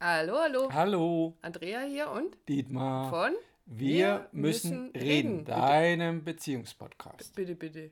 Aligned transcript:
Hallo, 0.00 0.38
hallo. 0.40 0.68
Hallo, 0.72 1.36
Andrea 1.42 1.80
hier 1.82 2.10
und 2.10 2.36
Dietmar. 2.48 3.08
von 3.10 3.32
Wir 3.64 4.28
müssen 4.32 4.90
reden, 4.92 5.38
Bitte. 5.44 5.52
deinem 5.58 6.22
Beziehungspodcast. 6.24 7.34
Bitte, 7.34 7.54
bitte. 7.54 7.90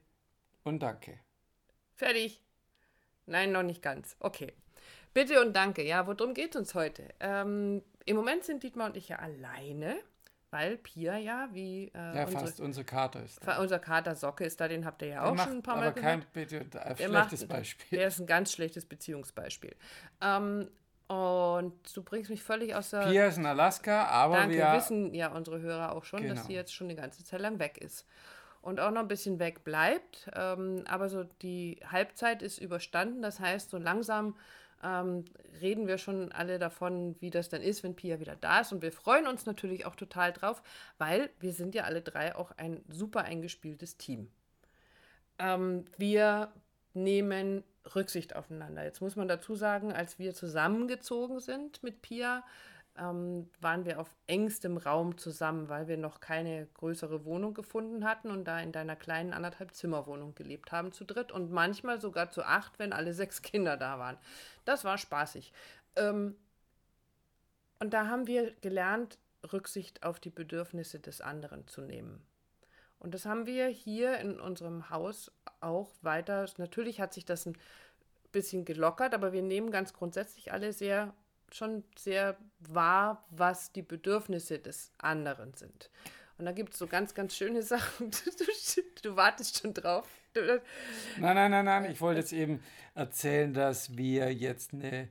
Und 0.65 0.83
danke. 0.83 1.19
Fertig. 1.95 2.43
Nein, 3.27 3.53
noch 3.53 3.63
nicht 3.63 3.83
ganz. 3.83 4.17
Okay. 4.21 4.53
Bitte 5.15 5.41
und 5.41 5.55
danke. 5.55 5.83
Ja, 5.83 6.07
worum 6.07 6.35
geht 6.35 6.57
uns 6.57 6.75
heute? 6.75 7.09
Ähm, 7.21 7.83
Im 8.05 8.17
Moment 8.17 8.45
sind 8.45 8.63
Dietmar 8.63 8.89
und 8.89 8.97
ich 8.97 9.09
ja 9.09 9.17
alleine, 9.21 9.97
weil 10.51 10.77
Pia 10.77 11.17
ja, 11.17 11.49
wie 11.53 11.87
äh, 11.95 12.17
Ja, 12.17 12.25
unsere, 12.25 12.41
fast 12.45 12.61
unsere 12.61 12.85
Karte 12.85 13.21
ist 13.21 13.41
da. 13.47 13.61
unser 13.61 13.79
Kater 13.79 14.15
Socke 14.15 14.45
ist 14.45 14.61
da, 14.61 14.69
den 14.69 14.85
habt 14.85 15.01
ihr 15.03 15.09
ja 15.09 15.15
Der 15.23 15.31
auch 15.31 15.35
macht 15.35 15.49
schon 15.49 15.59
ein 15.59 15.63
paar 15.63 15.77
aber 15.77 15.85
Mal 15.87 15.93
kein 15.95 16.21
gehört. 16.21 16.33
bitte, 16.35 16.61
ein 16.85 16.97
Der 16.97 17.09
schlechtes 17.09 17.41
macht- 17.43 17.49
Beispiel. 17.49 17.99
Der 17.99 18.09
ist 18.09 18.21
ein 18.21 18.27
ganz 18.27 18.53
schlechtes 18.53 18.85
Beziehungsbeispiel. 18.85 19.75
Ähm, 20.21 20.69
und 21.07 21.75
du 21.95 22.03
bringst 22.03 22.31
mich 22.31 22.43
völlig 22.43 22.75
aus 22.75 22.91
der 22.91 23.07
Pia 23.09 23.27
ist 23.27 23.37
in 23.39 23.47
Alaska, 23.47 24.05
aber 24.07 24.37
Danke, 24.37 24.57
wir 24.57 24.73
wissen 24.73 25.15
ja 25.15 25.29
unsere 25.29 25.61
Hörer 25.61 25.93
auch 25.93 26.05
schon, 26.05 26.23
dass 26.23 26.31
Genau. 26.39 26.47
sie 26.47 26.55
jetzt 26.55 26.75
schon 26.75 26.87
eine 26.87 26.97
ganze 26.97 27.25
Zeit 27.25 27.41
lang 27.41 27.59
weg 27.59 27.79
ist. 27.79 28.07
Und 28.63 28.81
auch 28.81 28.91
noch 28.91 29.03
ein 29.03 29.09
bisschen 29.09 29.39
weg 29.39 29.63
bleibt. 29.63 30.31
Ähm, 30.35 30.85
aber 30.89 31.11
so 31.11 31.25
die 31.43 31.79
Halbzeit 31.87 32.41
ist 32.41 32.59
überstanden. 32.59 33.21
Das 33.21 33.39
heißt, 33.39 33.69
so 33.69 33.77
langsam 33.77 34.37
ähm, 34.83 35.27
reden 35.61 35.87
wir 35.87 35.99
schon 35.99 36.33
alle 36.33 36.59
davon, 36.59 37.15
wie 37.21 37.29
das 37.29 37.51
dann 37.51 37.61
ist, 37.61 37.83
wenn 37.83 37.95
Pia 37.95 38.21
wieder 38.21 38.37
da 38.37 38.61
ist. 38.61 38.73
Und 38.73 38.81
wir 38.81 38.91
freuen 38.93 39.27
uns 39.27 39.45
natürlich 39.45 39.85
auch 39.85 39.97
total 39.97 40.33
drauf, 40.33 40.63
weil 40.97 41.29
wir 41.41 41.53
sind 41.53 41.75
ja 41.75 41.85
alle 41.85 42.01
drei 42.01 42.35
auch 42.35 42.53
ein 42.57 42.83
super 42.89 43.25
eingespieltes 43.25 43.99
Team. 43.99 44.31
Ähm, 45.39 45.85
wir 45.99 46.51
nehmen 46.95 47.65
Rücksicht 47.95 48.35
aufeinander. 48.37 48.85
Jetzt 48.85 49.01
muss 49.01 49.17
man 49.17 49.29
dazu 49.29 49.55
sagen, 49.55 49.93
als 49.93 50.19
wir 50.19 50.35
zusammengezogen 50.35 51.41
sind 51.41 51.83
mit 51.83 52.03
Pia, 52.03 52.43
ähm, 52.97 53.51
waren 53.61 53.85
wir 53.85 54.01
auf 54.01 54.15
engstem 54.27 54.77
Raum 54.77 55.19
zusammen, 55.19 55.69
weil 55.69 55.89
wir 55.89 55.97
noch 55.97 56.21
keine 56.21 56.67
größere 56.75 57.25
Wohnung 57.25 57.53
gefunden 57.53 58.05
hatten 58.05 58.31
und 58.31 58.45
da 58.45 58.61
in 58.61 58.73
deiner 58.73 58.97
kleinen 58.97 59.33
anderthalb 59.33 59.75
Zimmerwohnung 59.75 60.35
gelebt 60.35 60.71
haben 60.71 60.93
zu 60.93 61.05
dritt 61.05 61.33
und 61.33 61.51
manchmal 61.51 62.01
sogar 62.01 62.31
zu 62.31 62.45
acht, 62.45 62.79
wenn 62.79 62.93
alle 62.93 63.13
sechs 63.15 63.43
Kinder 63.43 63.77
da 63.77 63.99
waren. 63.99 64.17
Das 64.65 64.85
war 64.85 64.99
spaßig. 64.99 65.53
Ähm, 65.97 66.37
und 67.81 67.93
da 67.93 68.07
haben 68.07 68.27
wir 68.27 68.53
gelernt, 68.61 69.19
Rücksicht 69.53 70.05
auf 70.05 70.21
die 70.21 70.31
Bedürfnisse 70.31 71.01
des 71.01 71.21
anderen 71.21 71.67
zu 71.67 71.83
nehmen. 71.83 72.25
Und 73.05 73.13
das 73.13 73.27
haben 73.27 73.45
wir 73.45 73.67
hier 73.67 74.19
in 74.19 74.41
unserem 74.41 74.89
Haus 74.89 75.31
auch 75.61 75.91
weiter. 76.01 76.47
Natürlich 76.57 77.03
hat 77.03 77.13
sich 77.13 77.27
das 77.27 77.45
ein 77.45 77.55
bisschen 78.33 78.65
gelockert, 78.65 79.13
aber 79.13 79.35
wir 79.35 79.43
nehmen 79.43 79.71
ganz 79.71 79.93
grundsätzlich 79.93 80.53
alle 80.53 80.73
sehr 80.73 81.13
schon 81.53 81.85
sehr 81.99 82.39
wahr, 82.61 83.23
was 83.29 83.73
die 83.73 83.83
Bedürfnisse 83.83 84.59
des 84.59 84.91
anderen 84.97 85.53
sind. 85.53 85.91
Und 86.39 86.47
da 86.47 86.53
gibt 86.53 86.73
es 86.73 86.79
so 86.79 86.87
ganz, 86.87 87.13
ganz 87.15 87.37
schöne 87.37 87.63
Sachen. 87.63 88.11
Du, 88.11 88.83
du 89.03 89.17
wartest 89.17 89.61
schon 89.61 89.75
drauf. 89.75 90.09
Du, 90.33 90.63
Nein, 91.19 91.37
nein, 91.37 91.51
nein, 91.51 91.65
nein. 91.67 91.85
Ich 91.93 92.01
wollte 92.01 92.21
jetzt 92.21 92.33
eben 92.33 92.63
erzählen, 92.95 93.53
dass 93.53 93.99
wir 93.99 94.33
jetzt 94.33 94.73
eine 94.73 95.09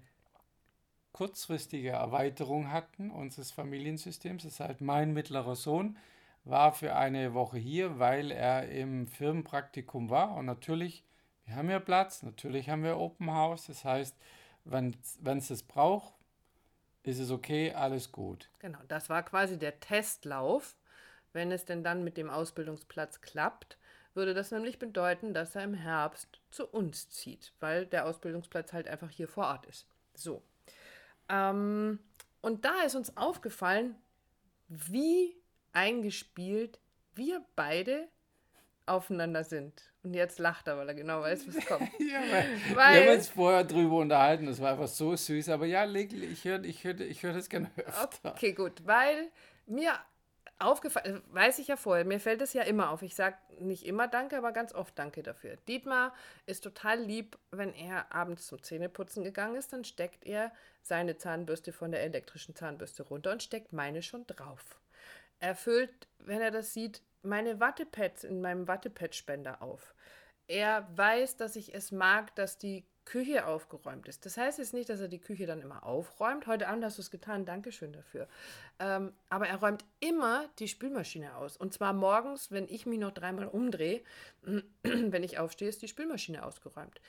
kurzfristige 1.12 1.92
Erweiterung 1.92 2.72
hatten 2.72 3.12
unseres 3.12 3.52
Familiensystems. 3.52 4.46
Das 4.46 4.60
heißt, 4.60 4.82
mein 4.82 5.14
mittlerer 5.14 5.56
Sohn 5.56 5.96
war 6.46 6.74
für 6.74 6.96
eine 6.96 7.34
Woche 7.34 7.58
hier, 7.58 8.00
weil 8.00 8.32
er 8.32 8.70
im 8.70 9.08
Firmenpraktikum 9.08 10.10
war. 10.10 10.36
Und 10.36 10.46
natürlich, 10.46 11.04
wir 11.46 11.56
haben 11.56 11.70
ja 11.70 11.80
Platz, 11.80 12.24
natürlich 12.24 12.70
haben 12.70 12.84
wir 12.84 12.98
Open 12.98 13.32
House. 13.32 13.68
Das 13.68 13.86
heißt, 13.86 14.16
wenn 14.66 14.96
es 15.26 15.48
das 15.48 15.64
braucht, 15.64 16.14
ist 17.04 17.20
es 17.20 17.32
okay, 17.32 17.74
alles 17.74 18.12
gut. 18.12 18.50
Genau, 18.60 18.80
das 18.88 19.10
war 19.10 19.24
quasi 19.24 19.58
der 19.58 19.80
Testlauf. 19.80 20.76
Wenn 21.34 21.52
es 21.52 21.66
denn 21.66 21.84
dann 21.84 22.04
mit 22.04 22.18
dem 22.18 22.30
Ausbildungsplatz 22.30 23.22
klappt, 23.22 23.78
würde 24.14 24.34
das 24.34 24.52
nämlich 24.52 24.78
bedeuten, 24.78 25.34
dass 25.34 25.56
er 25.56 25.64
im 25.64 25.74
Herbst 25.74 26.40
zu 26.52 26.68
uns 26.68 27.10
zieht, 27.10 27.54
weil 27.60 27.88
der 27.88 28.06
Ausbildungsplatz 28.06 28.72
halt 28.72 28.88
einfach 28.88 29.10
hier 29.10 29.28
vor 29.28 29.48
Ort 29.48 29.66
ist. 29.66 29.88
So. 30.14 30.44
Ähm, 31.30 32.00
und 32.42 32.66
da 32.66 32.84
ist 32.86 32.96
uns 32.96 33.18
aufgefallen, 33.18 33.96
wie 34.68 35.36
eingespielt 35.74 36.80
wir 37.16 37.44
beide 37.56 38.08
aufeinander 38.86 39.44
sind. 39.44 39.94
Und 40.04 40.14
jetzt 40.14 40.40
lacht 40.40 40.68
er, 40.68 40.78
weil 40.78 40.90
er 40.90 40.96
genau 40.96 41.22
weiß, 41.22 41.48
was 41.48 41.66
kommt. 41.66 41.90
Ja, 42.00 42.22
weil, 42.32 42.48
wir 42.68 42.76
Weil- 42.76 43.08
haben 43.08 43.18
uns 43.18 43.30
vorher 43.30 43.64
drüber 43.64 43.98
unterhalten, 43.98 44.46
das 44.46 44.60
war 44.60 44.72
einfach 44.72 44.88
so 44.88 45.16
süß. 45.16 45.50
Aber 45.50 45.66
ja, 45.66 45.86
ich 45.86 46.44
höre 46.44 46.64
ich 46.64 46.84
hör, 46.84 47.00
ich 47.00 47.24
hör 47.24 47.34
das 47.34 47.50
gerne 47.50 47.72
öfter. 47.78 48.32
Okay, 48.32 48.52
gut, 48.54 48.86
weil 48.86 49.30
mir 49.66 49.94
aufgefallen, 50.60 51.22
weiß 51.32 51.60
ich 51.60 51.68
ja 51.68 51.78
vorher, 51.78 52.04
mir 52.06 52.20
fällt 52.20 52.42
es 52.42 52.54
ja 52.54 52.64
immer 52.64 52.90
auf. 52.90 53.02
Ich 53.02 53.16
sage 53.16 53.38
nicht 53.60 53.86
immer 53.86 54.08
Danke, 54.08 54.38
aber 54.38 54.52
ganz 54.52 54.74
oft 54.74 54.98
Danke 55.00 55.24
dafür. 55.24 55.56
Dietmar 55.68 56.14
ist 56.46 56.64
total 56.64 57.00
lieb, 57.00 57.38
wenn 57.52 57.74
er 57.74 58.14
abends 58.14 58.48
zum 58.48 58.62
Zähneputzen 58.62 59.24
gegangen 59.24 59.56
ist, 59.56 59.72
dann 59.72 59.86
steckt 59.86 60.26
er 60.26 60.52
seine 60.82 61.18
Zahnbürste 61.18 61.72
von 61.72 61.92
der 61.92 62.02
elektrischen 62.04 62.56
Zahnbürste 62.56 63.04
runter 63.04 63.32
und 63.32 63.44
steckt 63.44 63.72
meine 63.72 64.02
schon 64.02 64.28
drauf. 64.28 64.78
Er 65.44 65.56
füllt, 65.56 66.08
wenn 66.20 66.40
er 66.40 66.52
das 66.52 66.72
sieht, 66.72 67.02
meine 67.22 67.60
Wattepads 67.60 68.24
in 68.24 68.40
meinem 68.40 68.66
Wattepad-Spender 68.70 69.62
auf. 69.62 69.94
Er 70.48 70.88
weiß, 70.96 71.36
dass 71.36 71.58
ich 71.58 71.76
es 71.76 71.92
mag, 71.92 72.34
dass 72.36 72.58
die 72.58 72.86
Küche 73.04 73.46
aufgeräumt 73.46 74.08
ist. 74.08 74.26
Das 74.26 74.38
heißt 74.38 74.60
jetzt 74.60 74.74
nicht, 74.74 74.88
dass 74.88 75.02
er 75.02 75.10
die 75.10 75.20
Küche 75.20 75.46
dann 75.46 75.62
immer 75.62 75.86
aufräumt. 75.86 76.48
Heute 76.48 76.70
Abend 76.70 76.86
hast 76.86 76.98
du 76.98 77.02
es 77.02 77.12
getan, 77.12 77.44
Dankeschön 77.44 77.92
dafür. 77.92 78.30
Ähm, 78.80 79.12
aber 79.30 79.50
er 79.50 79.58
räumt 79.58 79.84
immer 80.00 80.48
die 80.60 80.70
Spülmaschine 80.70 81.36
aus. 81.36 81.58
Und 81.58 81.74
zwar 81.74 81.92
morgens, 81.92 82.50
wenn 82.50 82.70
ich 82.70 82.86
mich 82.86 83.00
noch 83.00 83.12
dreimal 83.12 83.48
umdrehe, 83.48 84.02
wenn 84.84 85.24
ich 85.24 85.40
aufstehe, 85.40 85.68
ist 85.68 85.82
die 85.82 85.90
Spülmaschine 85.90 86.46
ausgeräumt. 86.46 87.02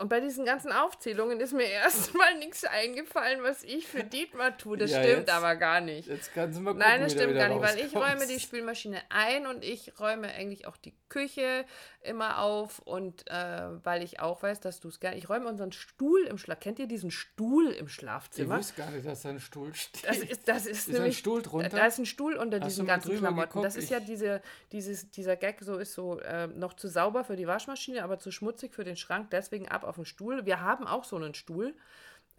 Und 0.00 0.08
bei 0.08 0.20
diesen 0.20 0.44
ganzen 0.44 0.70
Aufzählungen 0.70 1.40
ist 1.40 1.52
mir 1.52 1.64
erstmal 1.68 2.36
nichts 2.38 2.64
eingefallen, 2.64 3.42
was 3.42 3.64
ich 3.64 3.86
für 3.88 4.04
Dietmar 4.04 4.56
tue. 4.56 4.76
Das 4.78 4.90
Ja, 4.92 5.02
stimmt 5.02 5.18
jetzt- 5.18 5.30
aber 5.30 5.56
gar 5.56 5.80
nicht. 5.80 6.06
Jetzt 6.08 6.32
kannst 6.34 6.56
du 6.58 6.62
mal 6.62 6.70
gucken, 6.72 6.86
Nein, 6.88 7.00
das 7.02 7.12
stimmt 7.12 7.34
gar 7.34 7.48
nicht, 7.48 7.60
weil 7.60 7.78
ich 7.84 7.94
räume 7.96 8.26
die 8.28 8.38
Spülmaschine 8.38 9.00
ein 9.10 9.46
und 9.46 9.64
ich 9.64 9.98
räume 9.98 10.28
eigentlich 10.28 10.66
auch 10.66 10.76
die 10.76 10.94
Küche 11.08 11.64
immer 12.02 12.38
auf 12.38 12.78
und 12.80 13.28
äh, 13.28 13.84
weil 13.84 14.02
ich 14.02 14.20
auch 14.20 14.42
weiß, 14.42 14.60
dass 14.60 14.80
du 14.80 14.88
es 14.88 15.00
gerne. 15.00 15.16
Ich 15.18 15.28
räume 15.28 15.48
unseren 15.48 15.72
Stuhl 15.72 16.22
im 16.22 16.38
Schlaf. 16.38 16.60
Kennt 16.60 16.78
ihr 16.78 16.86
diesen 16.86 17.10
Stuhl 17.10 17.68
im 17.70 17.86
Ich 17.86 17.92
Schlafzimmer? 17.94 18.58
wusste 18.58 18.80
gar 18.80 18.90
nicht, 18.90 19.04
dass 19.06 19.22
da 19.22 19.30
ein 19.30 19.40
Stuhl 19.40 19.74
steht. 19.74 20.06
Das 20.08 20.18
ist, 20.18 20.48
das 20.48 20.66
ist, 20.66 20.78
Ist 20.80 20.88
ein 20.88 20.92
nämlich, 20.94 21.18
Stuhl 21.18 21.42
drunter? 21.42 21.68
Da 21.70 21.86
ist 21.86 21.98
ein 21.98 22.06
Stuhl 22.06 22.36
unter 22.36 22.60
Hast 22.60 22.68
diesen 22.68 22.86
ganzen 22.86 23.16
Klamotten. 23.18 23.48
geguckt? 23.48 23.64
Das 23.64 23.76
ist 23.76 23.90
ja 23.90 23.98
Ich- 23.98 24.04
diese, 24.06 24.40
dieses, 24.72 25.10
dieser 25.10 25.36
Gag, 25.36 25.60
so 25.60 25.76
ist 25.78 25.92
so 25.94 26.18
äh, 26.20 26.46
noch 26.46 26.74
zu 26.74 26.88
sauber 26.88 27.24
für 27.24 27.36
die 27.36 27.46
Waschmaschine, 27.46 28.04
aber 28.04 28.18
zu 28.18 28.30
schmutzig 28.30 28.74
für 28.74 28.84
den 28.84 28.96
Schrank, 28.96 29.30
deswegen 29.30 29.68
ab 29.68 29.82
auf 29.84 29.96
den 29.96 30.04
Stuhl. 30.04 30.46
Wir 30.46 30.60
haben 30.60 30.86
auch 30.86 31.04
so 31.04 31.16
einen 31.16 31.34
Stuhl, 31.34 31.74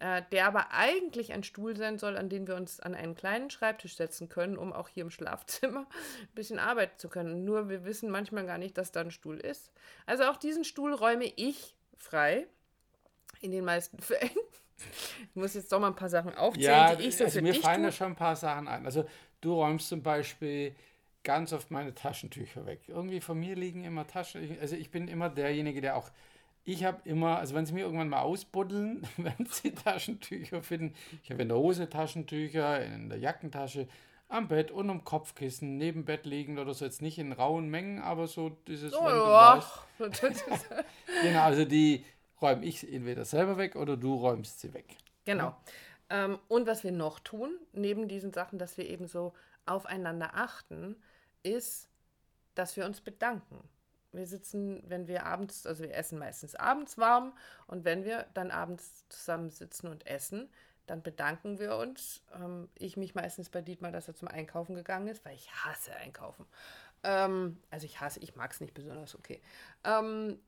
äh, 0.00 0.22
der 0.32 0.46
aber 0.46 0.72
eigentlich 0.72 1.32
ein 1.32 1.44
Stuhl 1.44 1.76
sein 1.76 1.98
soll, 1.98 2.16
an 2.16 2.28
den 2.28 2.46
wir 2.46 2.56
uns 2.56 2.80
an 2.80 2.94
einen 2.94 3.14
kleinen 3.14 3.50
Schreibtisch 3.50 3.96
setzen 3.96 4.28
können, 4.28 4.56
um 4.56 4.72
auch 4.72 4.88
hier 4.88 5.02
im 5.04 5.10
Schlafzimmer 5.10 5.80
ein 6.22 6.34
bisschen 6.34 6.58
arbeiten 6.58 6.98
zu 6.98 7.08
können. 7.08 7.44
Nur 7.44 7.68
wir 7.68 7.84
wissen 7.84 8.10
manchmal 8.10 8.46
gar 8.46 8.58
nicht, 8.58 8.76
dass 8.78 8.92
da 8.92 9.00
ein 9.02 9.10
Stuhl 9.10 9.38
ist. 9.38 9.70
Also 10.06 10.24
auch 10.24 10.36
diesen 10.36 10.64
Stuhl 10.64 10.94
räume 10.94 11.26
ich 11.36 11.76
frei. 11.96 12.46
In 13.42 13.52
den 13.52 13.64
meisten 13.64 13.98
Fällen. 14.02 14.30
Ich 15.20 15.36
muss 15.36 15.54
jetzt 15.54 15.70
doch 15.70 15.78
mal 15.78 15.88
ein 15.88 15.94
paar 15.94 16.08
Sachen 16.08 16.34
aufzählen, 16.34 16.64
Ja, 16.66 16.94
die 16.96 17.04
ich 17.04 17.16
so 17.18 17.24
also 17.24 17.38
für 17.38 17.42
mir 17.42 17.52
dich 17.52 17.60
fallen 17.62 17.82
tue. 17.82 17.86
da 17.86 17.92
schon 17.92 18.06
ein 18.08 18.16
paar 18.16 18.36
Sachen 18.36 18.66
ein. 18.68 18.86
Also 18.86 19.04
du 19.42 19.54
räumst 19.54 19.88
zum 19.88 20.02
Beispiel 20.02 20.74
ganz 21.22 21.52
oft 21.52 21.70
meine 21.70 21.94
Taschentücher 21.94 22.64
weg. 22.64 22.80
Irgendwie 22.88 23.20
von 23.20 23.38
mir 23.38 23.54
liegen 23.54 23.84
immer 23.84 24.06
Taschen. 24.06 24.58
Also 24.60 24.76
ich 24.76 24.90
bin 24.90 25.08
immer 25.08 25.28
derjenige, 25.28 25.82
der 25.82 25.96
auch. 25.96 26.10
Ich 26.70 26.84
habe 26.84 27.00
immer, 27.04 27.38
also 27.38 27.56
wenn 27.56 27.66
sie 27.66 27.72
mir 27.72 27.80
irgendwann 27.80 28.08
mal 28.08 28.20
ausbuddeln, 28.20 29.02
wenn 29.16 29.44
sie 29.46 29.74
Taschentücher 29.74 30.62
finden, 30.62 30.94
ich 31.24 31.32
habe 31.32 31.42
in 31.42 31.48
der 31.48 31.58
Hose 31.58 31.90
Taschentücher, 31.90 32.84
in 32.84 33.08
der 33.08 33.18
Jackentasche, 33.18 33.88
am 34.28 34.46
Bett 34.46 34.70
und 34.70 34.88
um 34.88 35.02
Kopfkissen, 35.02 35.78
neben 35.78 36.04
Bett 36.04 36.26
liegend 36.26 36.60
oder 36.60 36.72
so, 36.72 36.84
jetzt 36.84 37.02
nicht 37.02 37.18
in 37.18 37.32
rauen 37.32 37.68
Mengen, 37.68 38.00
aber 38.00 38.28
so 38.28 38.50
dieses, 38.68 38.92
Oh, 38.94 39.08
ja. 39.08 39.60
genau, 41.22 41.42
also 41.42 41.64
die 41.64 42.04
räume 42.40 42.64
ich 42.64 42.90
entweder 42.90 43.24
selber 43.24 43.56
weg 43.56 43.74
oder 43.74 43.96
du 43.96 44.14
räumst 44.14 44.60
sie 44.60 44.72
weg. 44.72 44.96
Genau. 45.24 45.56
Ähm, 46.08 46.38
und 46.46 46.68
was 46.68 46.84
wir 46.84 46.92
noch 46.92 47.18
tun, 47.18 47.50
neben 47.72 48.06
diesen 48.06 48.32
Sachen, 48.32 48.60
dass 48.60 48.76
wir 48.76 48.88
eben 48.88 49.08
so 49.08 49.32
aufeinander 49.66 50.30
achten, 50.34 50.94
ist, 51.42 51.88
dass 52.54 52.76
wir 52.76 52.86
uns 52.86 53.00
bedanken. 53.00 53.58
Wir 54.12 54.26
sitzen, 54.26 54.82
wenn 54.86 55.06
wir 55.06 55.26
abends, 55.26 55.66
also 55.66 55.84
wir 55.84 55.94
essen 55.94 56.18
meistens 56.18 56.54
abends 56.54 56.98
warm 56.98 57.32
und 57.66 57.84
wenn 57.84 58.04
wir 58.04 58.26
dann 58.34 58.50
abends 58.50 59.08
zusammen 59.08 59.50
sitzen 59.50 59.86
und 59.86 60.06
essen, 60.06 60.48
dann 60.86 61.02
bedanken 61.02 61.58
wir 61.58 61.76
uns. 61.76 62.22
Ähm, 62.34 62.68
ich 62.74 62.96
mich 62.96 63.14
meistens 63.14 63.48
bei 63.48 63.62
Dietmar, 63.62 63.92
dass 63.92 64.08
er 64.08 64.16
zum 64.16 64.28
Einkaufen 64.28 64.74
gegangen 64.74 65.06
ist, 65.06 65.24
weil 65.24 65.34
ich 65.34 65.50
hasse 65.52 65.94
Einkaufen. 65.94 66.44
Ähm, 67.04 67.58
also 67.70 67.86
ich 67.86 68.00
hasse, 68.00 68.20
ich 68.20 68.34
mag 68.34 68.52
es 68.52 68.60
nicht 68.60 68.74
besonders, 68.74 69.14
okay. 69.14 69.40
Ähm, 69.84 70.40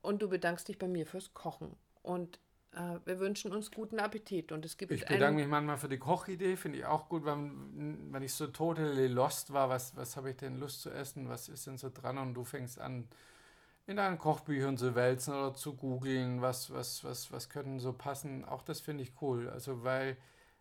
und 0.00 0.22
du 0.22 0.28
bedankst 0.28 0.68
dich 0.68 0.78
bei 0.78 0.86
mir 0.86 1.06
fürs 1.06 1.34
Kochen. 1.34 1.76
Und 2.02 2.38
wir 2.72 3.18
wünschen 3.18 3.52
uns 3.52 3.70
guten 3.70 3.98
Appetit. 3.98 4.52
Und 4.52 4.64
es 4.64 4.76
gibt 4.76 4.92
ich 4.92 5.04
bedanke 5.04 5.40
mich 5.40 5.48
manchmal 5.48 5.78
für 5.78 5.88
die 5.88 5.98
Kochidee, 5.98 6.56
finde 6.56 6.78
ich 6.78 6.84
auch 6.84 7.08
gut, 7.08 7.24
wenn, 7.24 8.12
wenn 8.12 8.22
ich 8.22 8.34
so 8.34 8.46
totally 8.46 9.08
lost 9.08 9.52
war, 9.52 9.68
was, 9.68 9.96
was 9.96 10.16
habe 10.16 10.30
ich 10.30 10.36
denn 10.36 10.58
Lust 10.58 10.82
zu 10.82 10.90
essen, 10.90 11.28
was 11.28 11.48
ist 11.48 11.66
denn 11.66 11.78
so 11.78 11.90
dran 11.90 12.18
und 12.18 12.34
du 12.34 12.44
fängst 12.44 12.78
an, 12.78 13.08
in 13.86 13.96
deinen 13.96 14.18
Kochbüchern 14.18 14.76
zu 14.76 14.94
wälzen 14.94 15.32
oder 15.34 15.54
zu 15.54 15.74
googeln, 15.74 16.42
was, 16.42 16.72
was, 16.72 17.02
was, 17.04 17.32
was 17.32 17.48
könnten 17.48 17.80
so 17.80 17.94
passen. 17.94 18.44
Auch 18.44 18.62
das 18.62 18.80
finde 18.80 19.02
ich 19.02 19.12
cool. 19.22 19.48
Also 19.48 19.82
weil, 19.82 20.18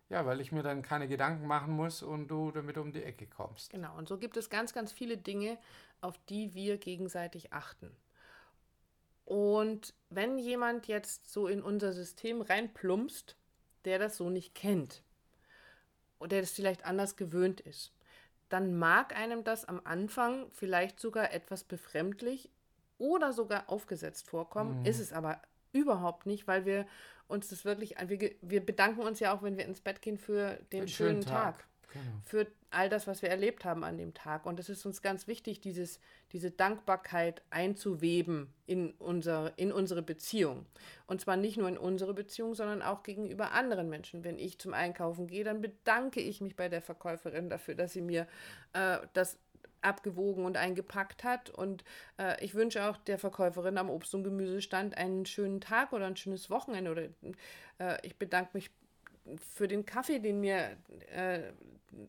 ja, 0.10 0.26
weil 0.26 0.40
ich 0.40 0.54
mir 0.54 0.64
dann 0.64 0.82
keine 0.82 1.10
Gedanken 1.10 1.46
machen 1.46 1.74
muss 1.74 2.02
und 2.02 2.30
du 2.30 2.52
damit 2.52 2.78
um 2.78 2.94
die 2.94 3.04
Ecke 3.04 3.28
kommst. 3.28 3.72
Genau, 3.72 3.98
und 3.98 4.08
so 4.08 4.18
gibt 4.18 4.38
es 4.38 4.50
ganz, 4.50 4.74
ganz 4.74 4.94
viele 4.94 5.18
Dinge, 5.18 5.58
auf 6.00 6.18
die 6.30 6.54
wir 6.54 6.78
gegenseitig 6.78 7.52
achten. 7.52 7.92
Und 9.28 9.94
wenn 10.10 10.38
jemand 10.38 10.88
jetzt 10.88 11.30
so 11.30 11.48
in 11.48 11.62
unser 11.62 11.92
System 11.92 12.40
reinplumpst, 12.40 13.36
der 13.84 14.00
das 14.00 14.16
so 14.16 14.30
nicht 14.30 14.56
kennt 14.56 15.04
oder 16.18 16.30
der 16.30 16.42
das 16.42 16.52
vielleicht 16.52 16.86
anders 16.86 17.18
gewöhnt 17.18 17.60
ist, 17.60 17.92
dann 18.48 18.80
mag 18.80 19.14
einem 19.14 19.44
das 19.44 19.66
am 19.66 19.82
Anfang 19.84 20.50
vielleicht 20.54 21.02
sogar 21.02 21.34
etwas 21.34 21.66
befremdlich 21.66 22.50
oder 23.00 23.34
sogar 23.34 23.70
aufgesetzt 23.70 24.30
vorkommen, 24.30 24.80
mhm. 24.80 24.86
ist 24.86 25.02
es 25.02 25.12
aber 25.12 25.42
überhaupt 25.74 26.26
nicht, 26.26 26.48
weil 26.48 26.66
wir 26.66 26.88
uns 27.28 27.50
das 27.50 27.66
wirklich, 27.66 27.96
wir, 28.08 28.32
wir 28.40 28.66
bedanken 28.66 29.02
uns 29.02 29.20
ja 29.20 29.36
auch, 29.36 29.44
wenn 29.44 29.58
wir 29.58 29.66
ins 29.66 29.82
Bett 29.82 30.02
gehen 30.02 30.18
für 30.18 30.54
den, 30.72 30.84
den 30.84 30.88
schönen, 30.88 31.22
schönen 31.22 31.26
Tag. 31.26 31.58
Tag. 31.58 31.68
Genau. 31.98 32.22
Für 32.24 32.48
all 32.70 32.90
das, 32.90 33.08
was 33.08 33.22
wir 33.22 33.30
erlebt 33.30 33.66
haben 33.66 33.84
an 33.84 33.98
dem 33.98 34.14
Tag. 34.14 34.46
Und 34.46 34.60
es 34.60 34.70
ist 34.70 34.86
uns 34.86 35.02
ganz 35.02 35.28
wichtig, 35.28 35.62
dieses, 35.62 36.00
diese 36.32 36.52
Dankbarkeit 36.52 37.42
einzuweben 37.50 38.54
in, 38.66 38.92
unser, 39.00 39.58
in 39.58 39.72
unsere 39.72 40.02
Beziehung. 40.02 40.66
Und 41.06 41.22
zwar 41.22 41.38
nicht 41.38 41.58
nur 41.58 41.70
in 41.70 41.78
unsere 41.78 42.14
Beziehung, 42.14 42.56
sondern 42.56 42.82
auch 42.82 43.04
gegenüber 43.04 43.52
anderen 43.52 43.90
Menschen. 43.90 44.24
Wenn 44.24 44.38
ich 44.38 44.60
zum 44.60 44.74
Einkaufen 44.74 45.28
gehe, 45.28 45.44
dann 45.44 45.62
bedanke 45.62 46.20
ich 46.20 46.42
mich 46.42 46.56
bei 46.56 46.70
der 46.70 46.82
Verkäuferin 46.82 47.50
dafür, 47.50 47.76
dass 47.76 47.94
sie 47.94 48.02
mir 48.02 48.28
äh, 48.74 48.98
das 49.14 49.40
abgewogen 49.82 50.46
und 50.46 50.58
eingepackt 50.58 51.24
hat. 51.24 51.50
Und 51.50 51.84
äh, 52.20 52.44
ich 52.44 52.56
wünsche 52.56 52.84
auch 52.86 52.98
der 52.98 53.18
Verkäuferin 53.18 53.78
am 53.78 53.90
Obst- 53.90 54.14
und 54.14 54.24
Gemüsestand 54.24 54.98
einen 54.98 55.26
schönen 55.26 55.62
Tag 55.62 55.94
oder 55.94 56.06
ein 56.06 56.18
schönes 56.18 56.50
Wochenende. 56.50 56.92
Oder 56.92 57.04
äh, 57.80 58.06
ich 58.06 58.18
bedanke 58.18 58.52
mich 58.54 58.72
für 59.38 59.68
den 59.68 59.86
Kaffee, 59.86 60.20
den 60.20 60.40
mir 60.40 60.78
äh, 61.14 61.42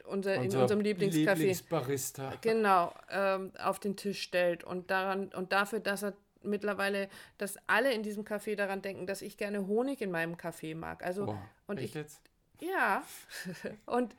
unser, 0.04 0.34
in 0.36 0.54
unserem 0.54 0.80
Lieblingscafé 0.80 1.34
Lieblingsbarista. 1.34 2.34
genau 2.40 2.94
ähm, 3.10 3.52
auf 3.58 3.78
den 3.78 3.96
Tisch 3.96 4.22
stellt 4.22 4.64
und 4.64 4.90
daran 4.90 5.28
und 5.34 5.52
dafür, 5.52 5.80
dass 5.80 6.02
er 6.02 6.14
mittlerweile, 6.42 7.08
dass 7.38 7.56
alle 7.66 7.92
in 7.92 8.02
diesem 8.02 8.24
Café 8.24 8.56
daran 8.56 8.82
denken, 8.82 9.06
dass 9.06 9.22
ich 9.22 9.36
gerne 9.36 9.66
Honig 9.66 10.00
in 10.00 10.10
meinem 10.10 10.36
Kaffee 10.36 10.74
mag. 10.74 11.04
Also 11.04 11.26
Boah, 11.26 11.42
und 11.66 11.80
ich 11.80 11.94
jetzt? 11.94 12.20
ja 12.60 13.02
und 13.86 14.14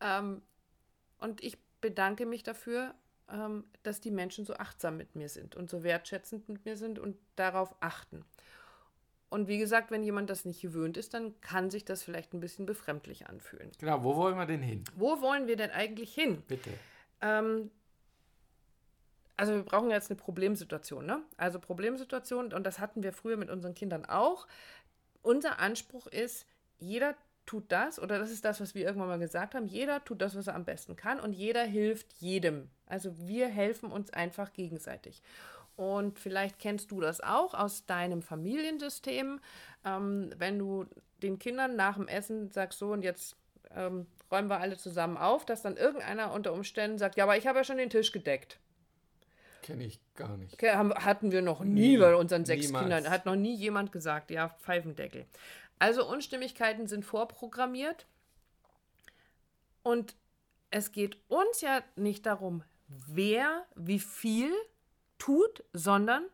ähm, 0.00 0.42
und 1.18 1.42
ich 1.42 1.58
bedanke 1.80 2.26
mich 2.26 2.42
dafür, 2.42 2.94
ähm, 3.30 3.64
dass 3.82 4.00
die 4.00 4.10
Menschen 4.10 4.44
so 4.44 4.54
achtsam 4.54 4.96
mit 4.96 5.14
mir 5.14 5.28
sind 5.28 5.54
und 5.54 5.70
so 5.70 5.82
wertschätzend 5.82 6.48
mit 6.48 6.64
mir 6.64 6.76
sind 6.76 6.98
und 6.98 7.16
darauf 7.36 7.74
achten. 7.80 8.24
Und 9.32 9.48
wie 9.48 9.56
gesagt, 9.56 9.90
wenn 9.90 10.02
jemand 10.02 10.28
das 10.28 10.44
nicht 10.44 10.60
gewöhnt 10.60 10.98
ist, 10.98 11.14
dann 11.14 11.40
kann 11.40 11.70
sich 11.70 11.86
das 11.86 12.02
vielleicht 12.02 12.34
ein 12.34 12.40
bisschen 12.40 12.66
befremdlich 12.66 13.28
anfühlen. 13.28 13.70
Genau, 13.78 14.04
wo 14.04 14.14
wollen 14.14 14.36
wir 14.36 14.44
denn 14.44 14.60
hin? 14.60 14.84
Wo 14.94 15.22
wollen 15.22 15.46
wir 15.46 15.56
denn 15.56 15.70
eigentlich 15.70 16.12
hin? 16.12 16.42
Bitte. 16.46 16.68
Ähm, 17.22 17.70
also 19.38 19.54
wir 19.54 19.62
brauchen 19.62 19.90
jetzt 19.90 20.10
eine 20.10 20.20
Problemsituation, 20.20 21.06
ne? 21.06 21.22
Also 21.38 21.60
Problemsituation, 21.60 22.52
und 22.52 22.64
das 22.64 22.78
hatten 22.78 23.02
wir 23.02 23.14
früher 23.14 23.38
mit 23.38 23.48
unseren 23.48 23.72
Kindern 23.72 24.04
auch. 24.04 24.46
Unser 25.22 25.60
Anspruch 25.60 26.08
ist, 26.08 26.44
jeder 26.78 27.14
tut 27.46 27.72
das, 27.72 27.98
oder 27.98 28.18
das 28.18 28.30
ist 28.30 28.44
das, 28.44 28.60
was 28.60 28.74
wir 28.74 28.84
irgendwann 28.84 29.08
mal 29.08 29.18
gesagt 29.18 29.54
haben, 29.54 29.66
jeder 29.66 30.04
tut 30.04 30.20
das, 30.20 30.36
was 30.36 30.46
er 30.46 30.54
am 30.54 30.66
besten 30.66 30.94
kann 30.94 31.18
und 31.18 31.32
jeder 31.32 31.64
hilft 31.64 32.12
jedem. 32.18 32.68
Also 32.84 33.16
wir 33.18 33.48
helfen 33.48 33.90
uns 33.90 34.12
einfach 34.12 34.52
gegenseitig. 34.52 35.22
Und 35.76 36.18
vielleicht 36.18 36.58
kennst 36.58 36.90
du 36.90 37.00
das 37.00 37.20
auch 37.20 37.54
aus 37.54 37.86
deinem 37.86 38.22
Familiensystem, 38.22 39.40
ähm, 39.84 40.30
wenn 40.36 40.58
du 40.58 40.86
den 41.22 41.38
Kindern 41.38 41.76
nach 41.76 41.96
dem 41.96 42.08
Essen 42.08 42.50
sagst, 42.50 42.78
so 42.78 42.92
und 42.92 43.02
jetzt 43.02 43.36
ähm, 43.74 44.06
räumen 44.30 44.48
wir 44.48 44.60
alle 44.60 44.76
zusammen 44.76 45.16
auf, 45.16 45.44
dass 45.44 45.62
dann 45.62 45.76
irgendeiner 45.76 46.32
unter 46.32 46.52
Umständen 46.52 46.98
sagt, 46.98 47.16
ja, 47.16 47.24
aber 47.24 47.36
ich 47.36 47.46
habe 47.46 47.58
ja 47.58 47.64
schon 47.64 47.78
den 47.78 47.90
Tisch 47.90 48.12
gedeckt. 48.12 48.58
Kenne 49.62 49.84
ich 49.84 50.00
gar 50.16 50.36
nicht. 50.36 50.60
Hatten 50.60 51.30
wir 51.30 51.40
noch 51.40 51.62
nie 51.62 51.96
bei 51.96 52.16
unseren 52.16 52.44
sechs 52.44 52.66
Niemals. 52.66 52.82
Kindern. 52.82 53.10
Hat 53.10 53.26
noch 53.26 53.36
nie 53.36 53.54
jemand 53.54 53.92
gesagt, 53.92 54.32
ja, 54.32 54.48
Pfeifendeckel. 54.48 55.24
Also 55.78 56.08
Unstimmigkeiten 56.08 56.88
sind 56.88 57.04
vorprogrammiert. 57.04 58.06
Und 59.84 60.16
es 60.70 60.90
geht 60.90 61.16
uns 61.28 61.60
ja 61.60 61.82
nicht 61.94 62.26
darum, 62.26 62.64
wer 62.88 63.64
wie 63.76 64.00
viel 64.00 64.52
tut, 65.22 65.62
sondern 65.72 66.24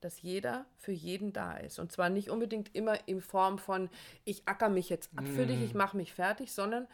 dass 0.00 0.20
jeder 0.20 0.66
für 0.76 0.90
jeden 0.90 1.32
da 1.32 1.56
ist. 1.56 1.78
Und 1.78 1.92
zwar 1.92 2.10
nicht 2.10 2.28
unbedingt 2.28 2.74
immer 2.74 3.08
in 3.08 3.20
Form 3.20 3.58
von, 3.58 3.88
ich 4.24 4.42
acker 4.46 4.68
mich 4.68 4.88
jetzt 4.88 5.10
ab 5.16 5.24
für 5.28 5.46
dich, 5.46 5.62
ich 5.62 5.74
mm. 5.74 5.78
mache 5.78 5.96
mich 5.96 6.12
fertig, 6.12 6.52
sondern 6.52 6.88